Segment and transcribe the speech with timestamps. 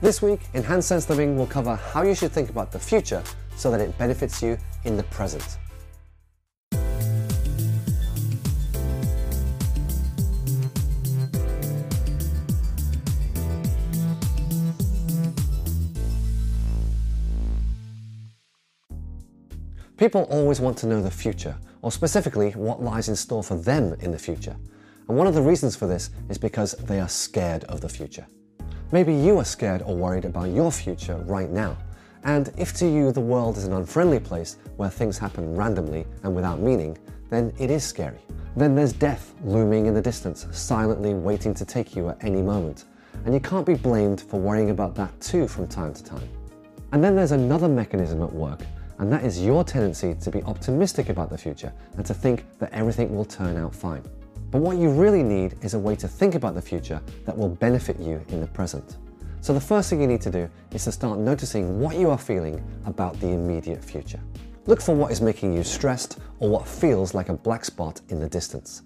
[0.00, 3.20] This week, Enhanced Sense Living will cover how you should think about the future
[3.56, 5.58] so that it benefits you in the present.
[19.96, 23.96] People always want to know the future, or specifically what lies in store for them
[23.98, 24.56] in the future.
[25.08, 28.28] And one of the reasons for this is because they are scared of the future.
[28.90, 31.76] Maybe you are scared or worried about your future right now.
[32.24, 36.34] And if to you the world is an unfriendly place where things happen randomly and
[36.34, 36.96] without meaning,
[37.30, 38.18] then it is scary.
[38.56, 42.86] Then there's death looming in the distance, silently waiting to take you at any moment.
[43.24, 46.28] And you can't be blamed for worrying about that too from time to time.
[46.92, 48.62] And then there's another mechanism at work
[48.98, 52.72] and that is your tendency to be optimistic about the future and to think that
[52.72, 54.02] everything will turn out fine.
[54.50, 57.50] But what you really need is a way to think about the future that will
[57.50, 58.96] benefit you in the present.
[59.40, 62.18] So the first thing you need to do is to start noticing what you are
[62.18, 64.20] feeling about the immediate future.
[64.66, 68.20] Look for what is making you stressed or what feels like a black spot in
[68.20, 68.82] the distance.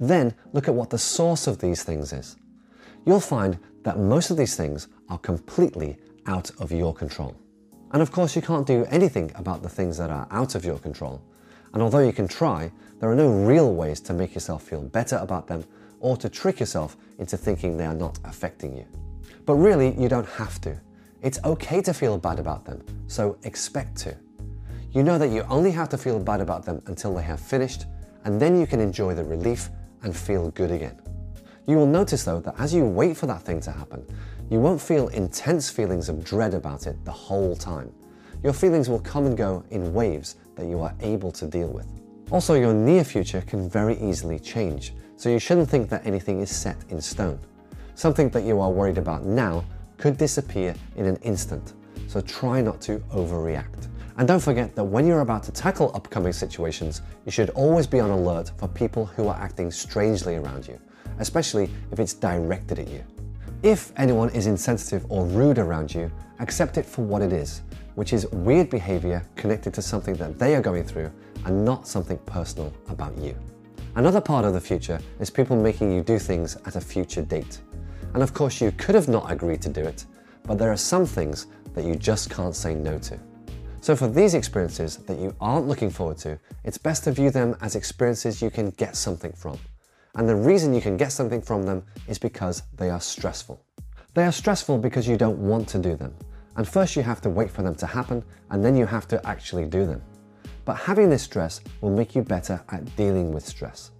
[0.00, 2.36] Then look at what the source of these things is.
[3.06, 7.36] You'll find that most of these things are completely out of your control.
[7.92, 10.78] And of course, you can't do anything about the things that are out of your
[10.78, 11.22] control.
[11.72, 12.70] And although you can try,
[13.00, 15.64] there are no real ways to make yourself feel better about them
[16.00, 18.84] or to trick yourself into thinking they are not affecting you.
[19.46, 20.78] But really, you don't have to.
[21.22, 24.16] It's okay to feel bad about them, so expect to.
[24.92, 27.86] You know that you only have to feel bad about them until they have finished,
[28.24, 29.70] and then you can enjoy the relief
[30.02, 31.00] and feel good again.
[31.66, 34.04] You will notice though that as you wait for that thing to happen,
[34.50, 37.92] you won't feel intense feelings of dread about it the whole time.
[38.42, 41.86] Your feelings will come and go in waves that you are able to deal with.
[42.30, 46.50] Also, your near future can very easily change, so you shouldn't think that anything is
[46.50, 47.38] set in stone.
[47.94, 49.64] Something that you are worried about now
[49.98, 51.74] could disappear in an instant,
[52.08, 53.88] so try not to overreact.
[54.16, 58.00] And don't forget that when you're about to tackle upcoming situations, you should always be
[58.00, 60.78] on alert for people who are acting strangely around you
[61.18, 63.04] especially if it's directed at you.
[63.62, 67.62] If anyone is insensitive or rude around you, accept it for what it is,
[67.94, 71.10] which is weird behavior connected to something that they are going through
[71.44, 73.36] and not something personal about you.
[73.94, 77.60] Another part of the future is people making you do things at a future date.
[78.14, 80.06] And of course, you could have not agreed to do it,
[80.44, 83.18] but there are some things that you just can't say no to.
[83.80, 87.56] So, for these experiences that you aren't looking forward to, it's best to view them
[87.60, 89.58] as experiences you can get something from.
[90.14, 93.64] And the reason you can get something from them is because they are stressful.
[94.14, 96.14] They are stressful because you don't want to do them.
[96.56, 99.26] And first you have to wait for them to happen, and then you have to
[99.26, 100.02] actually do them.
[100.64, 103.90] But having this stress will make you better at dealing with stress.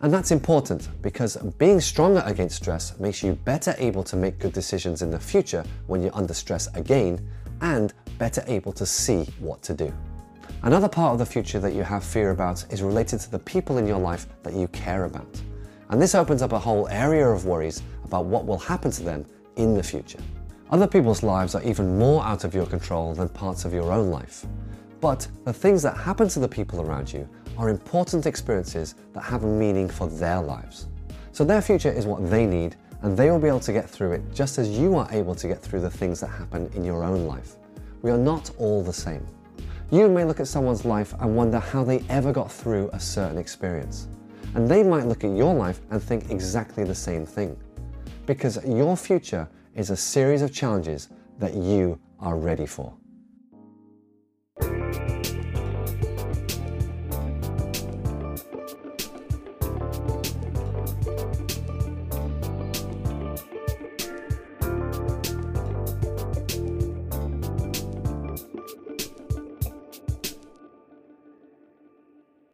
[0.00, 4.52] And that's important because being stronger against stress makes you better able to make good
[4.52, 7.24] decisions in the future when you're under stress again
[7.60, 9.94] and better able to see what to do.
[10.64, 13.78] Another part of the future that you have fear about is related to the people
[13.78, 15.40] in your life that you care about.
[15.90, 19.24] And this opens up a whole area of worries about what will happen to them
[19.56, 20.20] in the future.
[20.72, 24.10] Other people's lives are even more out of your control than parts of your own
[24.10, 24.46] life.
[25.02, 27.28] But the things that happen to the people around you
[27.58, 30.88] are important experiences that have a meaning for their lives.
[31.32, 34.12] So their future is what they need, and they will be able to get through
[34.12, 37.04] it just as you are able to get through the things that happen in your
[37.04, 37.56] own life.
[38.00, 39.26] We are not all the same.
[39.90, 43.36] You may look at someone's life and wonder how they ever got through a certain
[43.36, 44.08] experience.
[44.54, 47.58] And they might look at your life and think exactly the same thing.
[48.24, 52.94] Because your future is a series of challenges that you are ready for.